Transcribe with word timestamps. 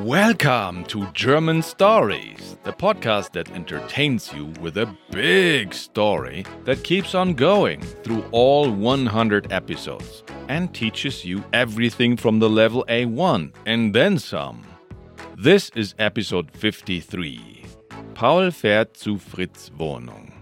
Welcome 0.00 0.84
to 0.86 1.06
German 1.12 1.62
Stories, 1.62 2.56
the 2.64 2.72
podcast 2.72 3.30
that 3.32 3.52
entertains 3.52 4.32
you 4.32 4.46
with 4.60 4.76
a 4.76 4.92
big 5.12 5.72
story 5.72 6.44
that 6.64 6.82
keeps 6.82 7.14
on 7.14 7.34
going 7.34 7.82
through 8.02 8.24
all 8.32 8.72
100 8.72 9.52
episodes 9.52 10.24
and 10.48 10.74
teaches 10.74 11.24
you 11.24 11.44
everything 11.52 12.16
from 12.16 12.40
the 12.40 12.50
level 12.50 12.84
A1 12.88 13.52
and 13.64 13.94
then 13.94 14.18
some. 14.18 14.64
This 15.36 15.70
is 15.76 15.94
episode 16.00 16.50
53. 16.50 17.64
Paul 18.14 18.50
fährt 18.50 18.96
zu 18.96 19.18
Fritz' 19.18 19.70
Wohnung. 19.70 20.32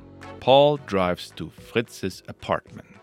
Paul 0.40 0.78
drives 0.86 1.30
to 1.36 1.50
Fritz's 1.50 2.22
apartment. 2.28 2.93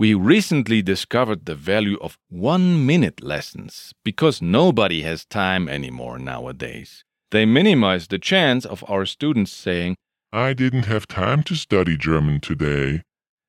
We 0.00 0.14
recently 0.14 0.80
discovered 0.80 1.44
the 1.44 1.54
value 1.54 1.98
of 2.00 2.16
one 2.30 2.86
minute 2.86 3.22
lessons 3.22 3.92
because 4.02 4.40
nobody 4.40 5.02
has 5.02 5.26
time 5.26 5.68
anymore 5.68 6.18
nowadays. 6.18 7.04
They 7.32 7.44
minimize 7.44 8.06
the 8.06 8.18
chance 8.18 8.64
of 8.64 8.82
our 8.88 9.04
students 9.04 9.52
saying, 9.52 9.96
I 10.32 10.54
didn't 10.54 10.86
have 10.86 11.06
time 11.06 11.42
to 11.42 11.54
study 11.54 11.98
German 11.98 12.40
today. 12.40 13.02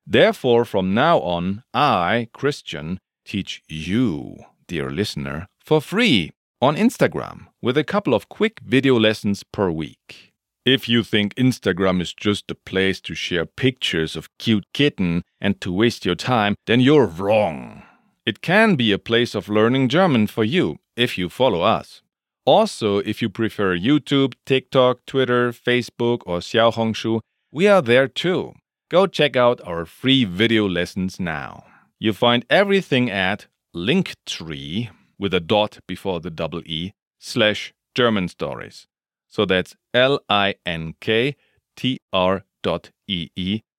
Therefore, 0.06 0.66
from 0.66 0.92
now 0.92 1.20
on, 1.20 1.64
I, 1.72 2.28
Christian, 2.34 2.98
teach 3.24 3.62
you, 3.66 4.36
dear 4.68 4.90
listener, 4.90 5.46
for 5.64 5.80
free 5.80 6.32
on 6.60 6.76
Instagram 6.76 7.46
with 7.62 7.78
a 7.78 7.84
couple 7.84 8.12
of 8.12 8.28
quick 8.28 8.60
video 8.62 8.98
lessons 8.98 9.42
per 9.42 9.70
week. 9.70 10.31
If 10.64 10.88
you 10.88 11.02
think 11.02 11.34
Instagram 11.34 12.00
is 12.00 12.14
just 12.14 12.48
a 12.48 12.54
place 12.54 13.00
to 13.02 13.14
share 13.16 13.46
pictures 13.46 14.14
of 14.14 14.28
cute 14.38 14.64
kitten 14.72 15.22
and 15.40 15.60
to 15.60 15.72
waste 15.72 16.06
your 16.06 16.14
time, 16.14 16.54
then 16.66 16.80
you're 16.80 17.06
wrong. 17.06 17.82
It 18.24 18.42
can 18.42 18.76
be 18.76 18.92
a 18.92 18.98
place 18.98 19.34
of 19.34 19.48
learning 19.48 19.88
German 19.88 20.28
for 20.28 20.44
you 20.44 20.78
if 20.96 21.18
you 21.18 21.28
follow 21.28 21.62
us. 21.62 22.02
Also, 22.44 22.98
if 22.98 23.20
you 23.20 23.28
prefer 23.28 23.76
YouTube, 23.76 24.34
TikTok, 24.46 25.04
Twitter, 25.04 25.50
Facebook, 25.50 26.20
or 26.26 26.38
Xiaohongshu, 26.38 27.20
we 27.50 27.66
are 27.66 27.82
there 27.82 28.06
too. 28.06 28.52
Go 28.88 29.08
check 29.08 29.34
out 29.34 29.60
our 29.64 29.84
free 29.84 30.24
video 30.24 30.68
lessons 30.68 31.18
now. 31.18 31.64
You 31.98 32.12
find 32.12 32.46
everything 32.48 33.10
at 33.10 33.46
linktree 33.74 34.90
with 35.18 35.34
a 35.34 35.40
dot 35.40 35.80
before 35.88 36.20
the 36.20 36.30
double 36.30 36.62
E 36.66 36.92
slash 37.18 37.74
German 37.96 38.28
stories. 38.28 38.86
So 39.32 39.46
that's 39.46 39.74
L 39.94 40.20
I 40.28 40.56
N 40.66 40.94
K 41.00 41.36
T 41.74 42.00
R 42.12 42.44
dot 42.62 42.90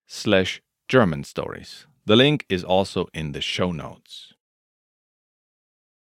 slash 0.08 0.62
German 0.88 1.24
stories. 1.24 1.86
The 2.08 2.16
link 2.16 2.44
is 2.50 2.64
also 2.64 3.08
in 3.14 3.34
the 3.34 3.42
show 3.42 3.72
notes. 3.72 4.34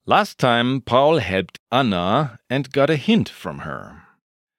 Last 0.06 0.38
time, 0.38 0.82
Paul 0.82 1.20
helped 1.20 1.60
Anna 1.72 2.40
and 2.50 2.74
got 2.74 2.90
a 2.90 2.98
hint 2.98 3.30
from 3.30 3.60
her. 3.60 4.04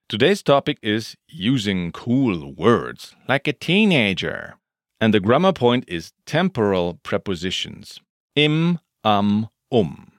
Today's 0.09 0.42
topic 0.42 0.78
is 0.83 1.16
using 1.28 1.92
cool 1.92 2.55
words 2.55 3.14
like 3.28 3.47
a 3.47 3.53
teenager. 3.53 4.55
And 5.03 5.12
the 5.12 5.20
grammar 5.20 5.53
point 5.53 5.84
is 5.86 6.12
temporal 6.25 6.98
prepositions 7.03 8.00
im, 8.34 8.81
am, 9.05 9.48
um. 9.70 10.12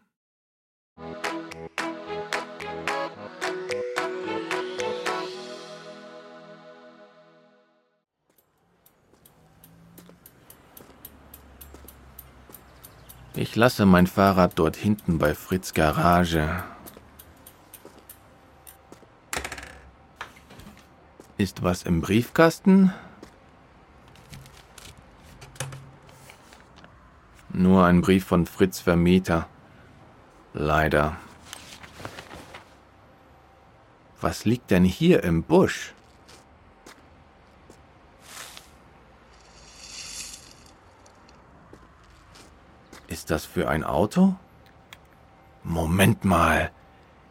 Ich 13.36 13.56
lasse 13.56 13.86
mein 13.86 14.08
Fahrrad 14.08 14.54
dort 14.56 14.76
hinten 14.76 15.18
bei 15.20 15.36
Fritz 15.36 15.74
Garage. 15.74 16.64
Ist 21.38 21.64
was 21.64 21.84
im 21.84 22.02
Briefkasten? 22.02 22.94
Nur 27.50 27.86
ein 27.86 28.02
Brief 28.02 28.26
von 28.26 28.46
Fritz 28.46 28.80
Vermieter. 28.80 29.48
Leider. 30.54 31.16
Was 34.22 34.44
liegt 34.44 34.72
denn 34.72 34.84
hier 34.84 35.24
im 35.24 35.44
Busch? 35.44 35.94
Ist 43.10 43.32
das 43.32 43.44
für 43.44 43.68
ein 43.68 43.84
Auto? 43.84 44.36
Moment 45.64 46.26
mal. 46.26 46.72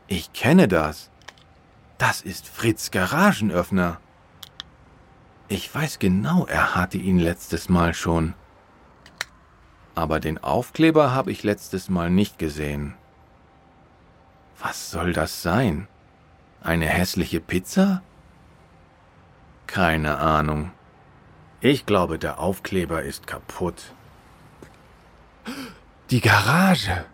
Ich 0.09 0.33
kenne 0.33 0.66
das. 0.66 1.09
Das 1.99 2.21
ist 2.21 2.49
Fritz 2.49 2.91
Garagenöffner. 2.91 4.00
Ich 5.47 5.72
weiß 5.72 6.00
genau, 6.00 6.47
er 6.47 6.75
hatte 6.75 6.99
ihn 6.99 7.21
letztes 7.21 7.69
Mal 7.69 7.94
schon. 7.94 8.34
Aber 9.94 10.19
den 10.19 10.43
Aufkleber 10.43 11.15
habe 11.15 11.31
ich 11.31 11.44
letztes 11.44 11.89
Mal 11.89 12.10
nicht 12.10 12.41
gesehen. 12.41 12.95
Was 14.59 14.91
soll 14.91 15.12
das 15.12 15.43
sein? 15.43 15.87
Eine 16.60 16.87
hässliche 16.87 17.39
Pizza? 17.41 18.03
Keine 19.69 20.19
Ahnung. 20.19 20.72
Ich 21.60 21.87
glaube, 21.87 22.19
der 22.19 22.41
Aufkleber 22.41 23.05
ist 23.05 23.28
kaputt. 23.28 23.95
Die 26.10 26.20
Garage. 26.20 27.04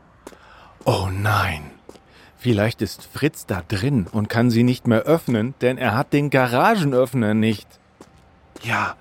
Oh 0.85 1.09
nein. 1.11 1.71
Vielleicht 2.37 2.83
ist 2.83 3.03
Fritz 3.05 3.47
da 3.47 3.63
drin 3.67 4.07
und 4.13 4.29
kann 4.29 4.51
sie 4.51 4.65
nicht 4.65 4.87
mehr 4.87 5.03
öffnen, 5.03 5.55
denn 5.61 5.79
er 5.79 5.97
hat 5.97 6.13
den 6.13 6.29
Garagenöffner 6.31 7.33
nicht. 7.33 7.67
Ja, 8.63 8.97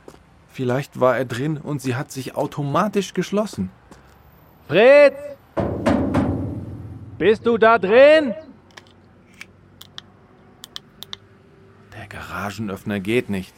vielleicht 0.51 0.99
war 0.99 1.17
er 1.17 1.25
drin 1.25 1.57
und 1.57 1.81
sie 1.81 1.95
hat 1.95 2.11
sich 2.11 2.35
automatisch 2.35 3.13
geschlossen. 3.13 3.69
Fritz! 4.67 5.15
Bist 7.17 7.45
du 7.45 7.57
da 7.57 7.77
drin? 7.77 8.33
Der 11.95 12.07
Garagenöffner 12.07 12.99
geht 12.99 13.29
nicht. 13.29 13.53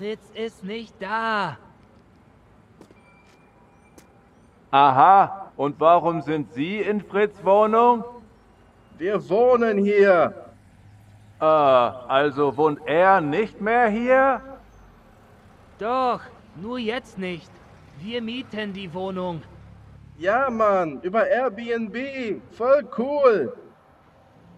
Fritz 0.00 0.30
ist 0.32 0.64
nicht 0.64 0.94
da. 0.98 1.58
Aha, 4.70 5.52
und 5.58 5.78
warum 5.78 6.22
sind 6.22 6.50
Sie 6.54 6.78
in 6.78 7.02
Fritz 7.02 7.44
Wohnung? 7.44 8.02
Wir 8.96 9.28
wohnen 9.28 9.76
hier. 9.76 10.46
Äh, 11.38 11.44
also 11.44 12.56
wohnt 12.56 12.80
er 12.86 13.20
nicht 13.20 13.60
mehr 13.60 13.88
hier? 13.90 14.40
Doch, 15.78 16.22
nur 16.56 16.78
jetzt 16.78 17.18
nicht. 17.18 17.52
Wir 17.98 18.22
mieten 18.22 18.72
die 18.72 18.94
Wohnung. 18.94 19.42
Ja, 20.16 20.48
Mann, 20.48 21.02
über 21.02 21.28
Airbnb. 21.28 22.40
Voll 22.52 22.88
cool. 22.96 23.52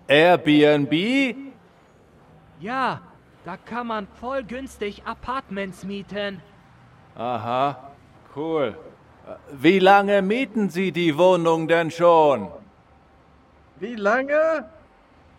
Airbnb? 0.06 1.34
Ja, 2.60 3.00
da 3.44 3.56
kann 3.56 3.86
man 3.88 4.06
voll 4.20 4.42
günstig 4.44 5.02
Apartments 5.04 5.84
mieten. 5.84 6.40
Aha, 7.16 7.90
cool. 8.36 8.76
Wie 9.52 9.78
lange 9.78 10.22
mieten 10.22 10.68
Sie 10.70 10.92
die 10.92 11.16
Wohnung 11.16 11.68
denn 11.68 11.90
schon? 11.90 12.48
Wie 13.78 13.94
lange? 13.94 14.68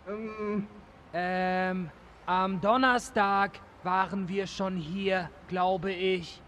Ähm, 0.08 0.68
Ähm, 1.14 1.90
am 2.25 2.59
Donnerstag 2.62 3.52
waren 3.84 4.28
wir 4.28 4.47
schon 4.47 4.75
hier, 4.78 5.30
glaube 5.47 5.91
ich. 5.91 6.41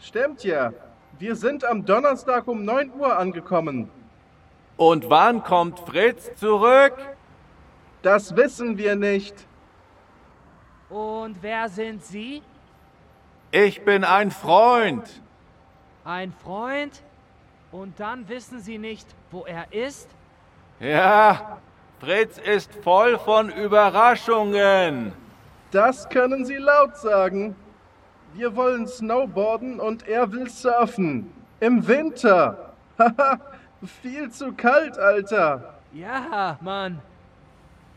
stimmt 0.00 0.42
ja. 0.44 0.72
Wir 1.18 1.36
sind 1.36 1.64
am 1.64 1.84
Donnerstag 1.84 2.48
um 2.48 2.64
9 2.64 2.92
Uhr 2.98 3.16
angekommen. 3.16 3.88
Und 4.76 5.08
wann 5.10 5.44
kommt 5.44 5.78
Fritz 5.80 6.34
zurück? 6.34 6.94
Das 8.02 8.34
wissen 8.34 8.78
wir 8.78 8.96
nicht. 8.96 9.46
Und 10.92 11.36
wer 11.40 11.70
sind 11.70 12.04
Sie? 12.04 12.42
Ich 13.50 13.82
bin 13.82 14.04
ein 14.04 14.30
Freund. 14.30 15.22
Ein 16.04 16.34
Freund? 16.44 17.02
Und 17.70 17.98
dann 17.98 18.28
wissen 18.28 18.60
Sie 18.60 18.76
nicht, 18.76 19.06
wo 19.30 19.46
er 19.46 19.72
ist? 19.72 20.10
Ja, 20.80 21.56
Fritz 21.98 22.36
ist 22.36 22.74
voll 22.84 23.18
von 23.18 23.48
Überraschungen. 23.48 25.12
Das 25.70 26.10
können 26.10 26.44
Sie 26.44 26.56
laut 26.56 26.98
sagen. 26.98 27.56
Wir 28.34 28.54
wollen 28.54 28.86
snowboarden 28.86 29.80
und 29.80 30.06
er 30.06 30.30
will 30.30 30.50
surfen. 30.50 31.32
Im 31.60 31.88
Winter. 31.88 32.74
Haha, 32.98 33.38
viel 34.02 34.30
zu 34.30 34.52
kalt, 34.52 34.98
Alter. 34.98 35.72
Ja, 35.94 36.58
Mann. 36.60 37.00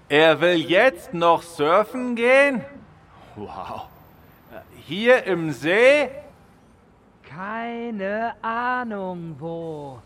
Er 0.07 0.39
will 0.39 0.55
jetzt 0.55 1.13
noch 1.13 1.41
surfen 1.41 2.15
gehen? 2.15 2.63
Wow. 3.35 3.87
Hier 4.87 5.23
im 5.25 5.51
See? 5.51 6.09
Keine 7.23 8.33
Ahnung 8.41 9.35
wo. 9.39 9.99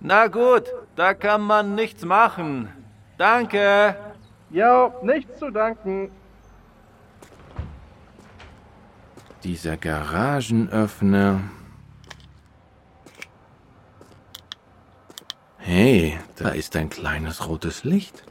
Na 0.00 0.28
gut, 0.28 0.64
da 0.96 1.12
kann 1.12 1.42
man 1.42 1.74
nichts 1.74 2.04
machen. 2.04 2.72
Danke. 3.18 3.94
Ja, 4.48 4.92
nichts 5.02 5.38
zu 5.38 5.50
danken. 5.50 6.10
Dieser 9.44 9.76
Garagenöffner. 9.76 11.40
Hey, 15.58 16.18
da 16.36 16.48
ist 16.48 16.74
ein 16.76 16.88
kleines 16.88 17.46
rotes 17.46 17.84
Licht. 17.84 18.24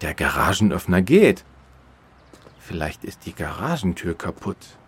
Der 0.00 0.14
Garagenöffner 0.14 1.02
geht. 1.02 1.44
Vielleicht 2.60 3.04
ist 3.04 3.26
die 3.26 3.32
Garagentür 3.32 4.14
kaputt. 4.14 4.78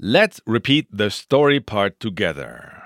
Let's 0.00 0.40
repeat 0.46 0.86
the 0.92 1.10
story 1.10 1.60
part 1.60 1.98
together. 2.00 2.82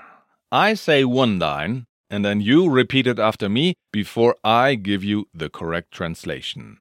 I 0.51 0.75
say 0.75 1.03
one 1.03 1.39
line, 1.39 1.85
and 2.09 2.23
then 2.23 2.41
you 2.41 2.69
repeat 2.69 3.05
it 3.07 3.19
after 3.19 3.49
me 3.49 3.75
before 3.91 4.35
I 4.43 4.75
give 4.75 5.03
you 5.03 5.27
the 5.33 5.49
correct 5.49 5.91
translation. 5.91 6.79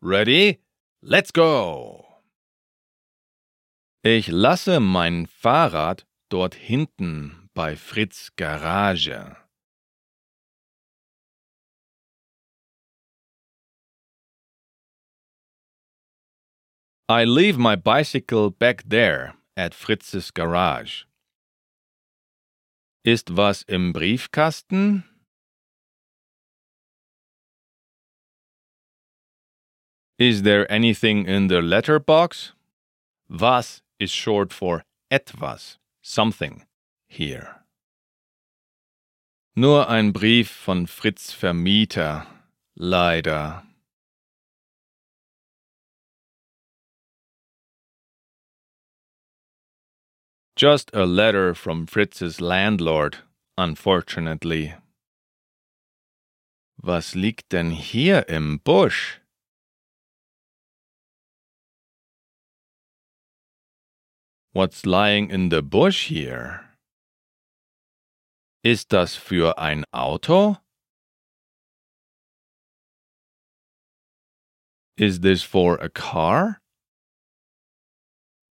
Ready? 0.00 0.58
Let's 1.02 1.30
go! 1.30 2.11
Ich 4.04 4.26
lasse 4.26 4.80
mein 4.80 5.28
Fahrrad 5.28 6.08
dort 6.28 6.56
hinten 6.56 7.48
bei 7.54 7.76
Fritz 7.76 8.32
Garage. 8.34 9.36
I 17.08 17.24
leave 17.24 17.58
my 17.58 17.76
bicycle 17.76 18.50
back 18.50 18.82
there 18.88 19.34
at 19.56 19.72
Fritz's 19.72 20.32
garage. 20.32 21.04
Ist 23.04 23.36
was 23.36 23.62
im 23.68 23.92
Briefkasten? 23.92 25.04
Is 30.18 30.42
there 30.42 30.68
anything 30.68 31.24
in 31.26 31.48
the 31.48 31.60
letterbox? 31.60 32.54
Was 33.28 33.81
is 34.02 34.10
short 34.10 34.52
for 34.52 34.82
etwas, 35.10 35.78
something, 36.02 36.64
here. 37.06 37.62
Nur 39.54 39.88
ein 39.88 40.12
Brief 40.12 40.50
von 40.50 40.86
Fritz 40.86 41.32
Vermieter, 41.32 42.26
leider. 42.76 43.62
Just 50.56 50.90
a 50.94 51.04
letter 51.04 51.54
from 51.54 51.86
Fritz's 51.86 52.40
landlord, 52.40 53.18
unfortunately. 53.56 54.74
Was 56.76 57.14
liegt 57.14 57.52
denn 57.52 57.70
hier 57.70 58.28
im 58.28 58.58
Busch? 58.58 59.21
What's 64.54 64.84
lying 64.84 65.30
in 65.30 65.48
the 65.48 65.62
bush 65.62 66.08
here? 66.08 66.60
Ist 68.62 68.92
das 68.92 69.16
für 69.16 69.58
ein 69.58 69.84
Auto? 69.94 70.58
Is 74.98 75.20
this 75.20 75.42
for 75.42 75.80
a 75.80 75.88
car? 75.88 76.60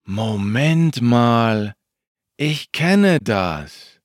Moment 0.08 1.04
mal, 1.04 1.76
ich 2.36 2.72
kenne 2.72 3.20
das. 3.20 4.00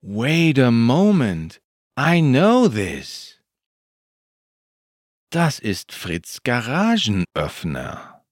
Wait 0.00 0.58
a 0.58 0.70
moment, 0.70 1.60
I 1.98 2.22
know 2.22 2.68
this. 2.68 3.37
Das 5.30 5.58
ist 5.58 5.92
Fritz 5.92 6.42
Garagenöffner. 6.42 8.24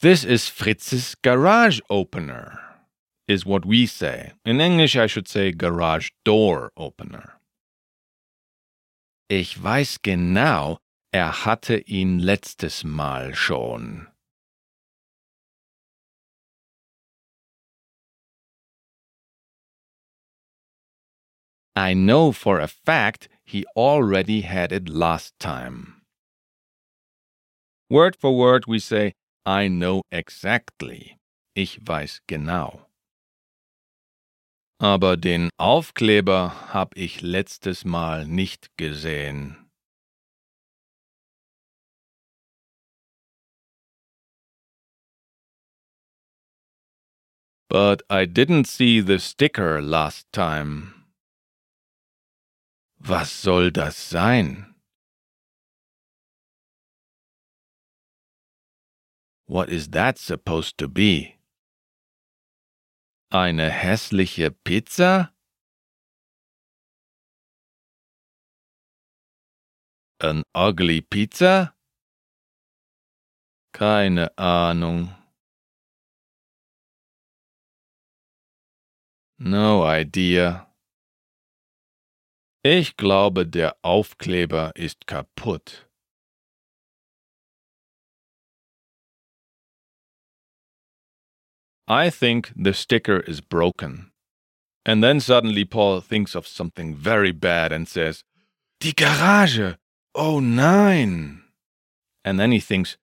This 0.00 0.22
is 0.22 0.48
Fritz's 0.48 1.14
garage 1.22 1.80
opener, 1.88 2.60
is 3.26 3.46
what 3.46 3.64
we 3.64 3.86
say. 3.86 4.34
In 4.44 4.60
English, 4.60 4.96
I 4.96 5.06
should 5.06 5.26
say 5.26 5.50
garage 5.50 6.10
door 6.24 6.72
opener. 6.76 7.40
Ich 9.30 9.56
weiß 9.60 10.02
genau, 10.02 10.76
er 11.10 11.46
hatte 11.46 11.78
ihn 11.78 12.18
letztes 12.18 12.84
Mal 12.84 13.34
schon. 13.34 14.08
I 21.76 21.92
know 21.92 22.32
for 22.32 22.58
a 22.58 22.68
fact 22.68 23.28
he 23.44 23.66
already 23.76 24.40
had 24.40 24.72
it 24.72 24.88
last 24.88 25.38
time. 25.38 26.00
Word 27.90 28.16
for 28.16 28.34
word, 28.34 28.64
we 28.66 28.78
say, 28.78 29.12
I 29.44 29.68
know 29.68 30.00
exactly. 30.10 31.18
Ich 31.54 31.78
weiß 31.84 32.20
genau. 32.26 32.86
Aber 34.80 35.16
den 35.16 35.50
Aufkleber 35.58 36.72
hab 36.72 36.96
ich 36.96 37.20
letztes 37.20 37.84
Mal 37.84 38.26
nicht 38.26 38.76
gesehen. 38.78 39.56
But 47.68 48.02
I 48.08 48.24
didn't 48.26 48.66
see 48.66 49.00
the 49.00 49.18
sticker 49.18 49.82
last 49.82 50.26
time. 50.32 51.05
Was 52.98 53.30
soll 53.30 53.70
das 53.70 53.96
sein? 53.96 54.74
What 59.46 59.68
is 59.68 59.90
that 59.90 60.18
supposed 60.18 60.76
to 60.78 60.88
be? 60.88 61.36
Eine 63.30 63.70
hässliche 63.70 64.50
Pizza? 64.50 65.32
An 70.18 70.44
ugly 70.54 71.02
pizza? 71.02 71.74
Keine 73.72 74.30
Ahnung. 74.38 75.14
No 79.38 79.84
idea. 79.84 80.66
Ich 82.68 82.96
glaube, 82.96 83.46
der 83.46 83.76
Aufkleber 83.82 84.72
ist 84.74 85.06
kaputt. 85.06 85.88
I 91.88 92.10
think 92.10 92.52
the 92.56 92.72
sticker 92.72 93.20
is 93.20 93.40
broken. 93.40 94.10
And 94.84 95.00
then 95.00 95.20
suddenly 95.20 95.64
Paul 95.64 96.00
thinks 96.00 96.34
of 96.34 96.48
something 96.48 96.96
very 96.96 97.30
bad 97.30 97.72
and 97.72 97.86
says, 97.86 98.24
Die 98.80 98.94
Garage! 98.96 99.76
Oh 100.16 100.40
nein! 100.40 101.44
And 102.24 102.40
then 102.40 102.50
he 102.50 102.58
thinks, 102.58 102.98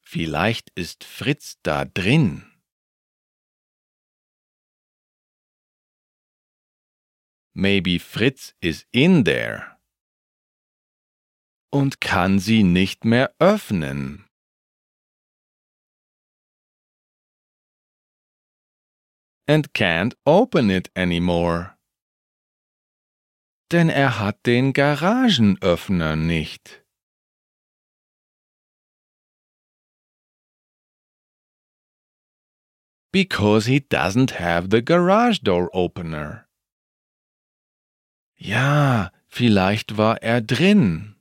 Vielleicht 0.00 0.70
ist 0.74 1.04
Fritz 1.04 1.58
da 1.62 1.84
drin. 1.84 2.49
Maybe 7.54 7.98
Fritz 7.98 8.54
is 8.60 8.86
in 8.92 9.24
there. 9.24 9.76
Und 11.72 12.00
kann 12.00 12.38
sie 12.38 12.62
nicht 12.62 13.04
mehr 13.04 13.34
öffnen. 13.38 14.26
And 19.48 19.72
can't 19.74 20.14
open 20.24 20.70
it 20.70 20.90
anymore. 20.94 21.76
Denn 23.72 23.88
er 23.88 24.18
hat 24.20 24.46
den 24.46 24.72
Garagenöffner 24.72 26.16
nicht. 26.16 26.84
Because 33.12 33.66
he 33.66 33.80
doesn't 33.80 34.38
have 34.38 34.70
the 34.70 34.82
garage 34.82 35.40
door 35.42 35.68
opener. 35.72 36.46
Ja, 38.42 39.12
Vielleicht 39.32 39.96
war 39.96 40.22
er 40.22 40.40
drin. 40.40 41.14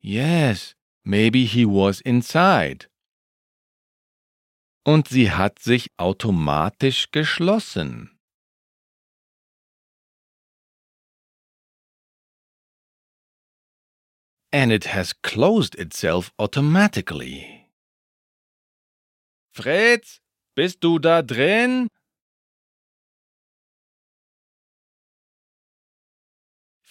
Yes, 0.00 0.74
maybe 1.04 1.40
he 1.40 1.66
was 1.66 2.00
inside. 2.00 2.88
Und 4.84 5.08
sie 5.08 5.30
hat 5.30 5.58
sich 5.58 5.90
automatisch 5.98 7.10
geschlossen. 7.10 8.18
And 14.52 14.72
it 14.72 14.94
has 14.94 15.12
closed 15.20 15.74
itself 15.74 16.32
automatically. 16.38 17.68
Fritz, 19.52 20.22
bist 20.54 20.82
du 20.82 20.98
da 20.98 21.20
drin? 21.20 21.88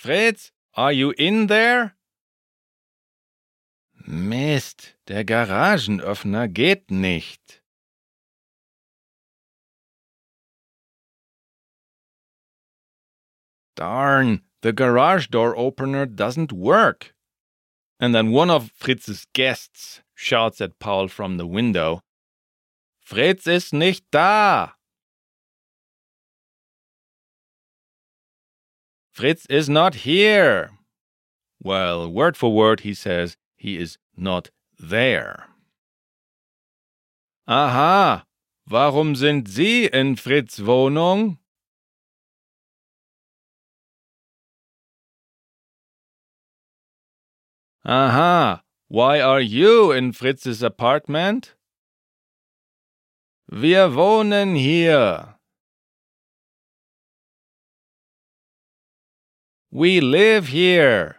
Fritz, 0.05 0.51
are 0.75 0.91
you 0.91 1.15
in 1.17 1.47
there? 1.47 1.95
Mist, 4.05 4.93
der 5.07 5.24
Garagenöffner 5.24 6.47
geht 6.47 6.91
nicht. 6.91 7.63
Darn, 13.75 14.43
the 14.62 14.74
garage 14.74 15.29
door 15.31 15.57
opener 15.57 16.05
doesn't 16.05 16.51
work. 16.51 17.15
And 18.00 18.13
then 18.13 18.31
one 18.31 18.51
of 18.51 18.71
Fritz's 18.75 19.25
guests 19.33 20.03
shouts 20.13 20.62
at 20.62 20.77
Paul 20.77 21.07
from 21.07 21.38
the 21.38 21.47
window, 21.47 22.01
Fritz 23.01 23.47
ist 23.47 23.74
nicht 23.74 24.05
da! 24.12 24.75
Fritz 29.15 29.45
is 29.50 29.69
not 29.69 30.03
here! 30.03 30.72
Well, 31.63 32.12
word 32.12 32.36
for 32.36 32.51
word, 32.51 32.81
he 32.81 32.93
says, 32.93 33.38
he 33.55 33.77
is 33.77 33.98
not 34.17 34.50
there. 34.77 35.48
Aha, 37.48 38.25
warum 38.69 39.15
sind 39.15 39.48
Sie 39.48 39.86
in 39.86 40.17
Fritz' 40.17 40.60
Wohnung? 40.60 41.38
Aha, 47.86 48.63
why 48.89 49.22
are 49.22 49.39
you 49.39 49.93
in 49.93 50.12
Fritz's 50.12 50.62
apartment? 50.62 51.55
Wir 53.50 53.88
wohnen 53.95 54.57
hier. 54.57 55.35
We 59.77 60.00
live 60.00 60.48
here. 60.48 61.17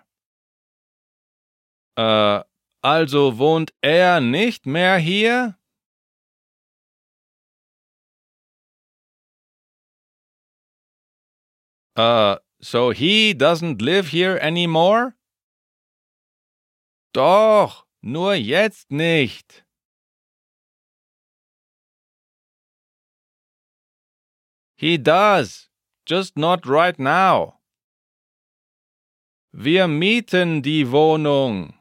Äh, 1.99 2.43
also 2.83 3.37
wohnt 3.37 3.75
er 3.83 4.23
nicht 4.23 4.65
mehr 4.65 4.97
hier? 4.97 5.59
Uh, 11.99 12.39
so 12.59 12.93
he 12.93 13.35
doesn't 13.35 13.83
live 13.83 14.09
here 14.09 14.39
anymore? 14.41 15.13
Doch, 17.13 17.85
nur 18.01 18.33
jetzt 18.33 18.91
nicht. 18.91 19.67
He 24.79 24.97
does, 24.97 25.69
just 26.07 26.39
not 26.39 26.67
right 26.67 26.99
now. 26.99 27.56
Wir 29.59 29.89
mieten 29.89 30.61
die 30.61 30.85
Wohnung. 30.85 31.73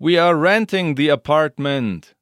We 0.00 0.18
are 0.18 0.34
renting 0.34 0.96
the 0.96 1.10
apartment. 1.10 2.16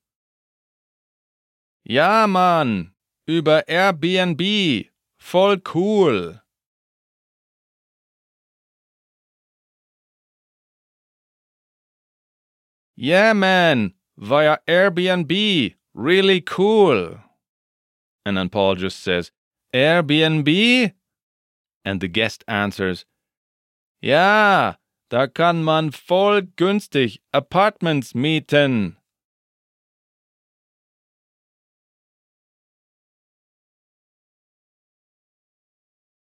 Ja, 1.85 2.27
Mann, 2.27 2.93
über 3.27 3.67
Airbnb. 3.67 4.91
Voll 5.19 5.57
cool. 5.61 6.43
Yeah, 12.95 13.33
man, 13.33 13.95
via 14.19 14.59
Airbnb. 14.69 15.77
Really 15.95 16.43
cool. 16.43 17.21
And 18.27 18.37
then 18.37 18.51
Paul 18.51 18.75
just 18.75 19.01
says, 19.03 19.33
Airbnb? 19.73 20.93
And 21.85 22.01
the 22.01 22.09
guest 22.09 22.45
answers, 22.49 23.05
Ja, 24.03 24.75
da 25.11 25.27
kann 25.27 25.63
man 25.63 25.91
voll 25.91 26.43
günstig 26.57 27.19
Apartments 27.33 28.15
mieten. 28.15 28.97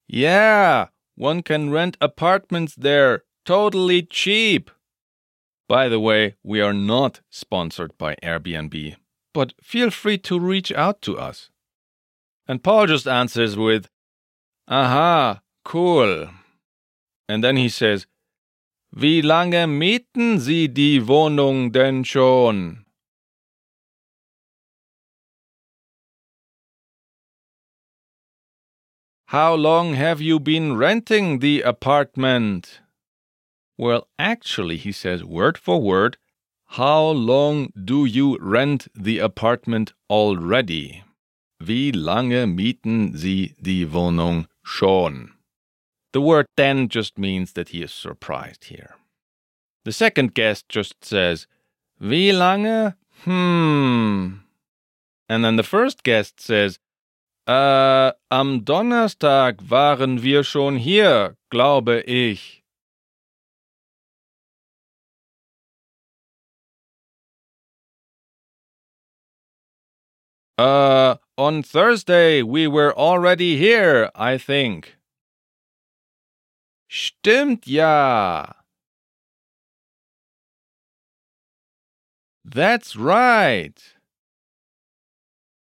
Yeah, 0.08 0.88
one 1.16 1.42
can 1.42 1.72
rent 1.72 1.98
apartments 2.00 2.76
there 2.76 3.24
totally 3.44 4.04
cheap. 4.04 4.70
By 5.68 5.90
the 5.90 6.00
way, 6.00 6.36
we 6.44 6.62
are 6.62 6.74
not 6.74 7.22
sponsored 7.30 7.98
by 7.98 8.16
Airbnb, 8.22 8.96
but 9.34 9.54
feel 9.62 9.90
free 9.90 10.20
to 10.20 10.40
reach 10.40 10.72
out 10.72 11.02
to 11.04 11.18
us. 11.18 11.50
And 12.48 12.64
Paul 12.64 12.88
just 12.88 13.08
answers 13.08 13.58
with, 13.58 13.88
Aha, 14.68 15.42
cool. 15.64 16.30
And 17.28 17.44
then 17.44 17.58
he 17.58 17.70
says, 17.70 18.06
Wie 18.92 19.22
lange 19.22 19.68
mieten 19.68 20.40
Sie 20.40 20.68
die 20.68 21.00
Wohnung 21.00 21.72
denn 21.72 22.04
schon? 22.04 22.86
How 29.30 29.56
long 29.56 29.96
have 29.96 30.22
you 30.22 30.40
been 30.40 30.78
renting 30.78 31.40
the 31.40 31.62
apartment? 31.62 32.80
Well, 33.76 34.08
actually, 34.20 34.78
he 34.78 34.92
says 34.92 35.24
word 35.24 35.58
for 35.58 35.82
word, 35.82 36.18
How 36.68 37.04
long 37.10 37.74
do 37.74 38.06
you 38.06 38.38
rent 38.40 38.88
the 38.94 39.18
apartment 39.18 39.94
already? 40.10 41.05
Wie 41.60 41.92
lange 41.92 42.48
mieten 42.48 43.16
Sie 43.16 43.56
die 43.60 43.92
Wohnung 43.94 44.48
schon? 44.64 45.34
The 46.14 46.22
word 46.22 46.48
then 46.56 46.90
just 46.90 47.18
means 47.18 47.54
that 47.54 47.70
he 47.70 47.82
is 47.82 47.92
surprised 47.94 48.66
here. 48.66 48.96
The 49.84 49.92
second 49.92 50.34
guest 50.34 50.70
just 50.70 51.04
says, 51.04 51.48
Wie 52.00 52.32
lange? 52.32 52.96
Hmm. 53.24 54.40
And 55.30 55.44
then 55.44 55.56
the 55.56 55.64
first 55.64 56.04
guest 56.04 56.40
says, 56.40 56.80
Äh, 57.48 58.12
am 58.32 58.66
Donnerstag 58.66 59.70
waren 59.70 60.24
wir 60.24 60.44
schon 60.44 60.78
hier, 60.78 61.38
glaube 61.50 62.02
ich. 62.02 62.64
Uh, 70.58 71.18
on 71.38 71.64
Thursday 71.64 72.42
we 72.42 72.68
were 72.68 72.94
already 72.98 73.58
here, 73.58 74.10
I 74.16 74.38
think. 74.38 74.98
Stimmt 76.90 77.68
ja. 77.68 78.54
That's 82.44 82.96
right. 82.96 83.96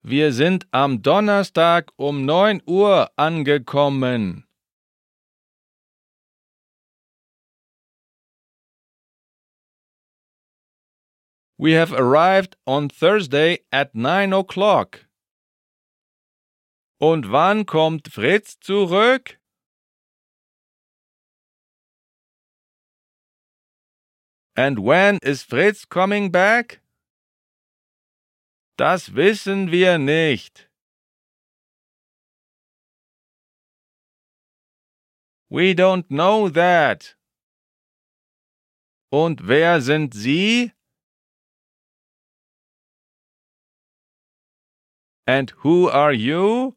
Wir 0.04 0.32
sind 0.32 0.66
am 0.72 1.02
Donnerstag 1.02 1.92
um 1.98 2.26
neun 2.26 2.62
Uhr 2.66 3.10
angekommen. 3.18 4.44
We 11.58 11.74
have 11.74 11.92
arrived 11.92 12.56
on 12.68 12.88
Thursday 12.88 13.66
at 13.72 13.96
nine 13.96 14.32
o'clock. 14.32 15.07
Und 17.00 17.32
wann 17.32 17.66
kommt 17.66 18.08
Fritz 18.08 18.60
zurück? 18.60 19.40
And 24.56 24.80
when 24.80 25.20
is 25.22 25.44
Fritz 25.44 25.88
coming 25.88 26.32
back? 26.32 26.82
Das 28.78 29.14
wissen 29.14 29.72
wir 29.72 30.00
nicht. 30.00 30.68
We 35.50 35.74
don't 35.74 36.08
know 36.10 36.50
that. 36.50 37.16
Und 39.12 39.48
wer 39.48 39.82
sind 39.82 40.14
Sie? 40.14 40.74
And 45.28 45.52
who 45.64 45.90
are 45.90 46.14
you? 46.14 46.77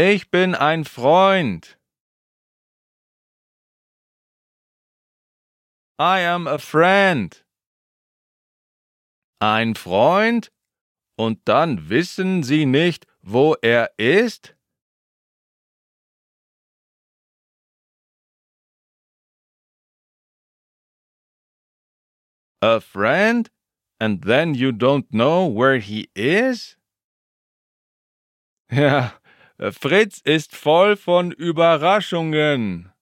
Ich 0.00 0.30
bin 0.30 0.54
ein 0.54 0.84
Freund. 0.84 1.76
I 5.98 6.20
am 6.20 6.46
a 6.46 6.58
friend. 6.58 7.44
Ein 9.40 9.74
Freund? 9.74 10.52
Und 11.16 11.40
dann 11.48 11.88
wissen 11.88 12.44
Sie 12.44 12.64
nicht, 12.64 13.08
wo 13.22 13.56
er 13.60 13.90
ist? 13.98 14.54
A 22.62 22.78
friend? 22.78 23.50
And 23.98 24.22
then 24.22 24.54
you 24.54 24.70
don't 24.70 25.10
know 25.10 25.48
where 25.48 25.80
he 25.80 26.08
is? 26.14 26.76
Ja, 28.70 29.17
Fritz 29.60 30.20
ist 30.24 30.54
voll 30.54 30.96
von 30.96 31.32
Überraschungen. 31.32 32.92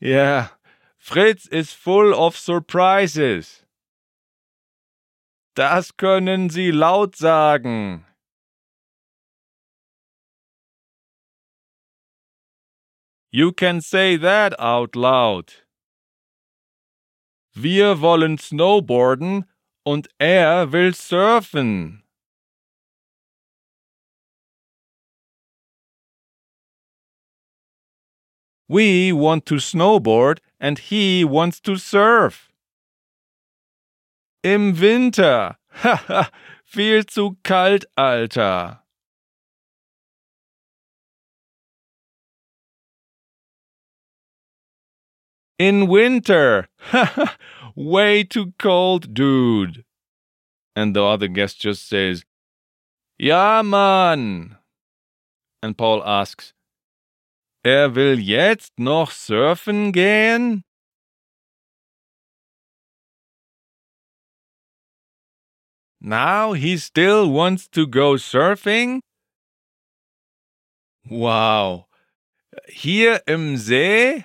Yeah, 0.00 0.48
Fritz 0.96 1.46
is 1.46 1.74
full 1.74 2.14
of 2.14 2.36
surprises. 2.36 3.66
Das 5.54 5.98
können 5.98 6.48
Sie 6.48 6.70
laut 6.70 7.14
sagen. 7.14 8.06
You 13.30 13.52
can 13.52 13.82
say 13.82 14.16
that 14.16 14.58
out 14.58 14.96
loud. 14.96 15.61
Wir 17.54 18.00
wollen 18.00 18.38
snowboarden 18.38 19.44
und 19.84 20.08
er 20.18 20.72
will 20.72 20.94
surfen. 20.94 22.02
We 28.68 29.12
want 29.12 29.44
to 29.46 29.58
snowboard 29.58 30.40
and 30.58 30.78
he 30.78 31.24
wants 31.24 31.60
to 31.60 31.76
surf. 31.76 32.50
Im 34.42 34.80
Winter. 34.80 35.58
Haha, 35.82 36.28
viel 36.64 37.04
zu 37.04 37.36
kalt, 37.42 37.86
Alter. 37.96 38.81
In 45.62 45.86
winter. 45.86 46.66
Way 47.76 48.24
too 48.24 48.52
cold, 48.58 49.14
dude. 49.14 49.84
And 50.74 50.96
the 50.96 51.04
other 51.04 51.28
guest 51.28 51.60
just 51.60 51.88
says, 51.88 52.24
Ja, 53.16 53.62
Mann. 53.62 54.56
And 55.62 55.78
Paul 55.78 56.02
asks, 56.04 56.52
Er 57.64 57.94
will 57.94 58.18
jetzt 58.18 58.72
noch 58.76 59.12
surfen 59.12 59.92
gehen? 59.92 60.64
Now 66.00 66.54
he 66.54 66.76
still 66.76 67.30
wants 67.30 67.68
to 67.68 67.86
go 67.86 68.14
surfing? 68.14 68.98
Wow. 71.08 71.86
Hier 72.66 73.20
im 73.28 73.56
See? 73.56 74.24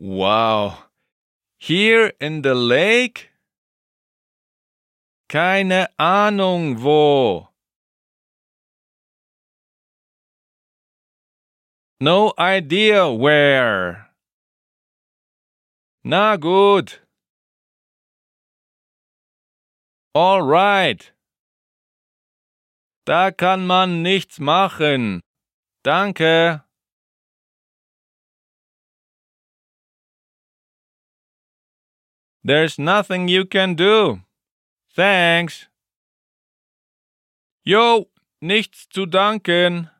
Wow. 0.00 0.84
Here 1.58 2.12
in 2.20 2.42
the 2.42 2.54
lake? 2.54 3.30
Keine 5.28 5.88
Ahnung 5.98 6.80
wo. 6.80 7.48
No 12.00 12.32
idea 12.38 13.10
where. 13.10 14.10
Na 16.04 16.36
gut. 16.36 17.00
All 20.14 20.42
right. 20.42 21.12
Da 23.04 23.32
kann 23.32 23.66
man 23.66 24.02
nichts 24.02 24.38
machen. 24.38 25.22
Danke. 25.82 26.67
There's 32.44 32.78
nothing 32.78 33.28
you 33.28 33.44
can 33.44 33.74
do. 33.74 34.20
Thanks. 34.94 35.66
Jo, 37.66 38.08
nichts 38.40 38.86
zu 38.88 39.06
danken. 39.06 39.90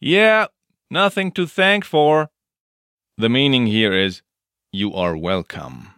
Yeah, 0.00 0.46
nothing 0.90 1.32
to 1.32 1.46
thank 1.46 1.84
for. 1.84 2.30
The 3.16 3.28
meaning 3.28 3.66
here 3.66 3.92
is 3.92 4.22
you 4.70 4.94
are 4.94 5.16
welcome. 5.16 5.94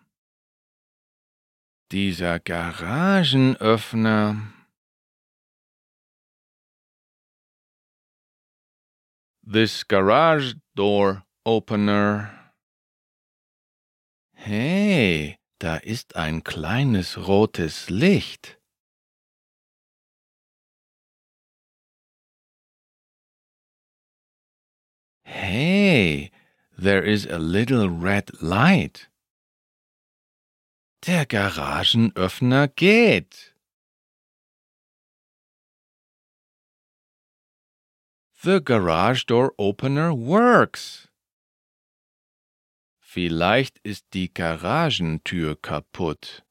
Dieser 1.91 2.39
Garagenöffner. 2.39 4.53
This 9.43 9.85
garage 9.85 10.55
door 10.75 11.26
opener. 11.47 12.53
Hey, 14.35 15.39
da 15.61 15.77
ist 15.77 16.17
ein 16.17 16.43
kleines 16.43 17.17
rotes 17.17 17.89
Licht. 17.89 18.59
Hey, 25.25 26.31
there 26.77 27.03
is 27.03 27.27
a 27.27 27.39
little 27.39 27.89
red 27.89 28.43
light. 28.43 29.09
Der 31.07 31.25
Garagenöffner 31.27 32.69
geht. 32.69 33.55
The 38.43 38.61
garage 38.61 39.25
door 39.27 39.53
opener 39.59 40.13
works. 40.13 41.09
Vielleicht 43.17 43.79
ist 43.83 44.05
die 44.13 44.29
Garagentür 44.29 45.57
kaputt. 45.57 46.43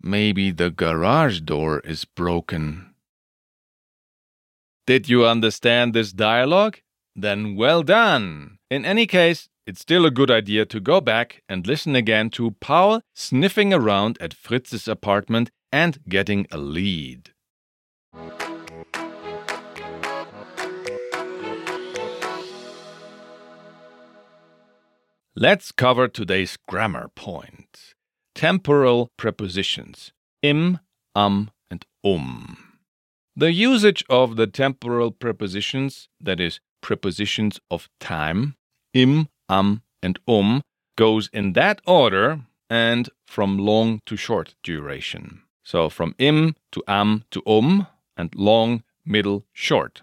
Maybe 0.00 0.52
the 0.52 0.70
garage 0.70 1.42
door 1.42 1.80
is 1.80 2.06
broken. 2.06 2.94
Did 4.86 5.10
you 5.10 5.26
understand 5.26 5.92
this 5.92 6.14
dialogue? 6.14 6.80
Then 7.14 7.54
well 7.54 7.82
done. 7.82 8.56
In 8.70 8.86
any 8.86 9.06
case, 9.06 9.50
it's 9.66 9.82
still 9.82 10.06
a 10.06 10.10
good 10.10 10.30
idea 10.30 10.64
to 10.64 10.80
go 10.80 11.02
back 11.02 11.42
and 11.50 11.66
listen 11.66 11.94
again 11.94 12.30
to 12.30 12.52
Paul 12.62 13.02
sniffing 13.14 13.74
around 13.74 14.16
at 14.22 14.32
Fritz's 14.32 14.88
apartment 14.88 15.50
and 15.70 15.98
getting 16.08 16.46
a 16.50 16.56
lead. 16.56 17.35
Let's 25.38 25.70
cover 25.70 26.08
today's 26.08 26.56
grammar 26.66 27.10
point 27.14 27.92
temporal 28.34 29.10
prepositions 29.18 30.10
im, 30.40 30.80
am, 31.14 31.50
and 31.70 31.84
um. 32.02 32.56
The 33.36 33.52
usage 33.52 34.02
of 34.08 34.36
the 34.36 34.46
temporal 34.46 35.10
prepositions, 35.10 36.08
that 36.18 36.40
is, 36.40 36.60
prepositions 36.80 37.60
of 37.70 37.90
time, 38.00 38.54
im, 38.94 39.28
am, 39.50 39.82
and 40.02 40.18
um, 40.26 40.62
goes 40.96 41.28
in 41.34 41.52
that 41.52 41.82
order 41.86 42.40
and 42.70 43.10
from 43.26 43.58
long 43.58 44.00
to 44.06 44.16
short 44.16 44.54
duration. 44.62 45.42
So 45.62 45.90
from 45.90 46.14
im 46.16 46.54
to 46.72 46.82
am 46.88 47.24
to 47.32 47.42
um, 47.46 47.86
and 48.16 48.34
long, 48.34 48.84
middle, 49.04 49.44
short. 49.52 50.00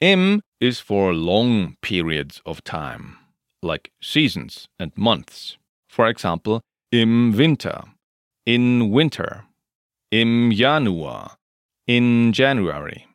Im 0.00 0.40
is 0.62 0.80
for 0.80 1.12
long 1.12 1.76
periods 1.82 2.40
of 2.46 2.64
time, 2.64 3.18
like 3.62 3.90
seasons 4.00 4.68
and 4.78 4.92
months. 4.96 5.56
For 5.88 6.06
example, 6.06 6.60
im 6.92 7.32
Winter, 7.36 7.84
in 8.44 8.90
winter, 8.90 9.44
im 10.10 10.50
Januar, 10.52 11.36
in 11.86 12.32
January. 12.32 13.06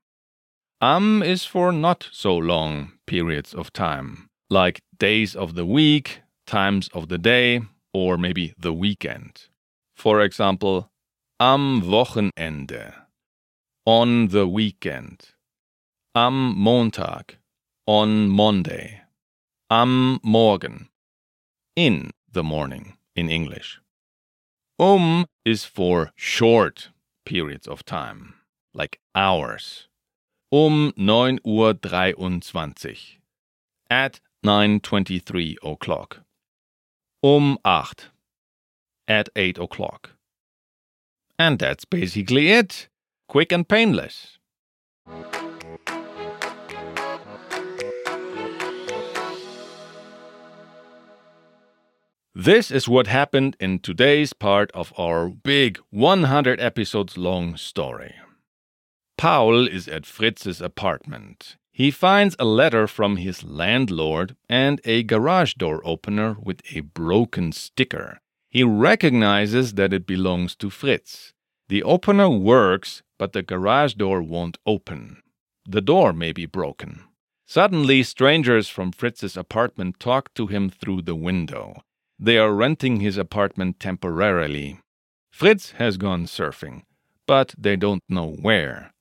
Am 0.82 1.21
is 1.21 1.45
for 1.45 1.71
not 1.71 2.10
so 2.12 2.36
long 2.36 2.93
periods 3.06 3.54
of 3.54 3.71
time, 3.71 4.30
like 4.49 4.82
days 4.97 5.36
of 5.36 5.56
the 5.56 5.65
week, 5.65 6.21
times 6.47 6.89
of 6.93 7.08
the 7.08 7.17
day, 7.17 7.62
or 7.93 8.17
maybe 8.17 8.54
the 8.58 8.73
weekend. 8.73 9.47
For 9.95 10.21
example, 10.21 10.89
am 11.39 11.82
Wochenende, 11.82 12.93
on 13.86 14.30
the 14.30 14.47
weekend, 14.47 15.30
am 16.15 16.58
Montag, 16.58 17.38
on 17.86 18.30
Monday, 18.30 19.00
am 19.71 20.19
Morgen, 20.21 20.89
in 21.77 22.12
the 22.29 22.43
morning 22.43 22.97
in 23.15 23.29
English. 23.29 23.79
Um 24.77 25.25
is 25.45 25.63
for 25.63 26.12
short 26.17 26.89
periods 27.25 27.67
of 27.67 27.86
time, 27.86 28.34
like 28.73 28.99
hours. 29.15 29.88
Um 30.51 30.91
9 30.97 31.39
Uhr 31.47 31.73
23. 31.73 33.19
At 33.89 34.19
9.23 34.45 35.55
o'clock. 35.63 36.17
Um 37.23 37.57
8. 37.65 38.10
At 39.07 39.29
8 39.38 39.57
o'clock. 39.57 40.12
And 41.39 41.60
that's 41.60 41.86
basically 41.86 42.51
it. 42.51 42.89
Quick 43.29 43.53
and 43.53 43.65
painless. 43.65 44.38
This 52.33 52.71
is 52.71 52.87
what 52.87 53.07
happened 53.07 53.57
in 53.59 53.79
today's 53.79 54.31
part 54.31 54.71
of 54.71 54.93
our 54.97 55.27
big 55.27 55.79
100 55.89 56.61
episodes 56.61 57.17
long 57.17 57.57
story. 57.57 58.15
Paul 59.17 59.67
is 59.67 59.89
at 59.89 60.05
Fritz's 60.05 60.61
apartment. 60.61 61.57
He 61.73 61.91
finds 61.91 62.37
a 62.39 62.45
letter 62.45 62.87
from 62.87 63.17
his 63.17 63.43
landlord 63.43 64.37
and 64.47 64.79
a 64.85 65.03
garage 65.03 65.55
door 65.55 65.81
opener 65.83 66.37
with 66.41 66.61
a 66.73 66.79
broken 66.79 67.51
sticker. 67.51 68.21
He 68.49 68.63
recognizes 68.63 69.73
that 69.73 69.91
it 69.91 70.07
belongs 70.07 70.55
to 70.55 70.69
Fritz. 70.69 71.33
The 71.67 71.83
opener 71.83 72.29
works, 72.29 73.03
but 73.19 73.33
the 73.33 73.43
garage 73.43 73.95
door 73.95 74.21
won't 74.21 74.57
open. 74.65 75.21
The 75.67 75.81
door 75.81 76.13
may 76.13 76.31
be 76.31 76.45
broken. 76.45 77.03
Suddenly, 77.45 78.03
strangers 78.03 78.69
from 78.69 78.93
Fritz's 78.93 79.35
apartment 79.35 79.99
talk 79.99 80.33
to 80.35 80.47
him 80.47 80.69
through 80.69 81.01
the 81.01 81.15
window. 81.15 81.83
They 82.23 82.38
are 82.38 82.53
renting 82.53 82.99
his 82.99 83.17
apartment 83.17 83.79
temporarily. 83.79 84.79
Fritz 85.31 85.71
has 85.71 85.97
gone 85.97 86.25
surfing, 86.27 86.84
but 87.25 87.55
they 87.57 87.75
don't 87.75 88.03
know 88.07 88.29
where. 88.29 88.93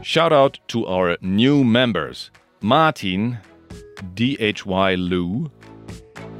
Shout 0.00 0.32
out 0.32 0.58
to 0.68 0.86
our 0.86 1.18
new 1.20 1.62
members 1.62 2.30
Martin, 2.62 3.38
DHY 4.14 4.94
Lou, 4.94 5.50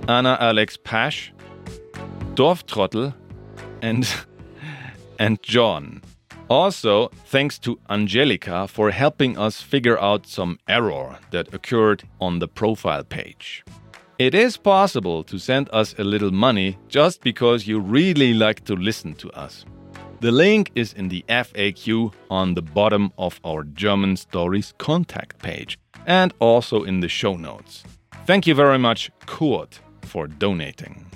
Anna 0.09 0.39
Alex 0.41 0.77
Pasch, 0.77 1.33
Dorftrottel, 2.35 3.13
and, 3.83 4.09
and 5.19 5.43
John. 5.43 6.01
Also, 6.49 7.09
thanks 7.27 7.59
to 7.59 7.79
Angelica 7.91 8.69
for 8.69 8.93
helping 8.93 9.37
us 9.37 9.61
figure 9.61 9.99
out 9.99 10.27
some 10.27 10.61
error 10.69 11.19
that 11.33 11.53
occurred 11.53 12.05
on 12.21 12.39
the 12.39 12.47
profile 12.47 13.03
page. 13.03 13.65
It 14.19 14.35
is 14.35 14.57
possible 14.57 15.25
to 15.25 15.39
send 15.39 15.69
us 15.73 15.95
a 15.99 16.05
little 16.05 16.31
money 16.31 16.79
just 16.89 17.23
because 17.23 17.67
you 17.67 17.81
really 17.81 18.33
like 18.33 18.65
to 18.67 18.77
listen 18.77 19.15
to 19.15 19.31
us. 19.33 19.65
The 20.21 20.31
link 20.31 20.71
is 20.77 20.93
in 20.93 21.09
the 21.09 21.25
FAQ 21.29 22.13
on 22.31 22.55
the 22.55 22.63
bottom 22.63 23.13
of 23.19 23.41
our 23.45 23.65
German 23.65 24.17
Stories 24.17 24.73
contact 24.79 25.41
page 25.41 25.82
and 26.07 26.33
also 26.39 26.85
in 26.85 27.01
the 27.01 27.09
show 27.09 27.37
notes. 27.37 27.85
Thank 28.27 28.47
you 28.47 28.55
very 28.55 28.79
much, 28.79 29.11
Kurt, 29.27 29.81
for 30.03 30.27
donating. 30.27 31.07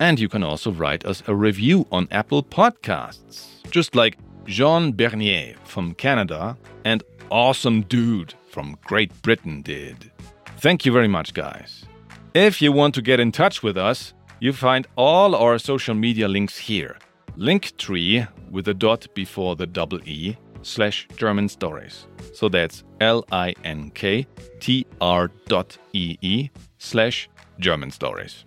And 0.00 0.20
you 0.20 0.28
can 0.28 0.42
also 0.42 0.70
write 0.70 1.04
us 1.04 1.22
a 1.26 1.34
review 1.34 1.86
on 1.90 2.06
Apple 2.10 2.42
Podcasts, 2.42 3.68
just 3.70 3.94
like 3.94 4.16
Jean 4.46 4.92
Bernier 4.92 5.56
from 5.64 5.94
Canada 5.94 6.56
and 6.84 7.02
Awesome 7.30 7.82
Dude 7.82 8.34
from 8.50 8.78
Great 8.84 9.10
Britain 9.22 9.62
did. 9.62 10.10
Thank 10.58 10.86
you 10.86 10.92
very 10.92 11.08
much, 11.08 11.34
guys. 11.34 11.84
If 12.34 12.62
you 12.62 12.72
want 12.72 12.94
to 12.94 13.02
get 13.02 13.20
in 13.20 13.32
touch 13.32 13.62
with 13.62 13.76
us, 13.76 14.14
you 14.40 14.52
find 14.52 14.86
all 14.96 15.34
our 15.34 15.58
social 15.58 15.94
media 15.94 16.28
links 16.28 16.56
here. 16.56 16.96
Linktree 17.36 18.26
with 18.50 18.68
a 18.68 18.74
dot 18.74 19.06
before 19.14 19.56
the 19.56 19.66
double 19.66 20.00
E 20.08 20.36
slash 20.62 21.08
German 21.16 21.48
stories. 21.48 22.06
So 22.34 22.48
that's 22.48 22.84
L 23.00 23.24
I 23.32 23.54
N 23.64 23.90
K 23.90 24.26
T 24.60 24.86
R 25.00 25.30
dot 25.46 25.78
E 25.92 26.16
E 26.20 26.50
slash 26.78 27.28
German 27.58 27.90
stories. 27.90 28.44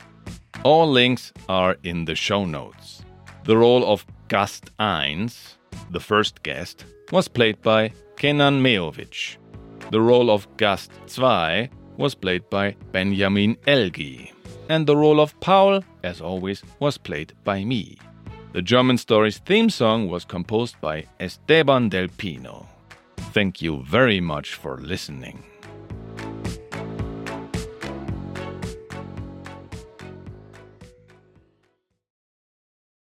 All 0.63 0.89
links 0.89 1.33
are 1.49 1.77
in 1.83 2.05
the 2.05 2.15
show 2.15 2.45
notes. 2.45 3.03
The 3.45 3.57
role 3.57 3.85
of 3.91 4.05
Gast 4.27 4.69
Eins, 4.77 5.55
the 5.89 5.99
first 5.99 6.43
guest, 6.43 6.85
was 7.11 7.27
played 7.27 7.61
by 7.61 7.91
Kenan 8.17 8.61
Meovic. 8.61 9.37
The 9.89 9.99
role 9.99 10.29
of 10.29 10.47
Gast 10.57 10.91
2 11.07 11.67
was 11.97 12.15
played 12.15 12.49
by 12.49 12.75
Benjamin 12.91 13.55
Elgi. 13.67 14.31
And 14.69 14.87
the 14.87 14.95
role 14.95 15.19
of 15.19 15.37
Paul, 15.41 15.83
as 16.03 16.21
always, 16.21 16.63
was 16.79 16.97
played 16.97 17.33
by 17.43 17.65
me. 17.65 17.97
The 18.53 18.61
German 18.61 18.97
Stories 18.97 19.37
theme 19.37 19.69
song 19.69 20.09
was 20.09 20.25
composed 20.25 20.75
by 20.81 21.05
Esteban 21.21 21.87
Del 21.87 22.09
Pino. 22.17 22.67
Thank 23.31 23.61
you 23.61 23.81
very 23.83 24.19
much 24.19 24.55
for 24.55 24.77
listening. 24.81 25.41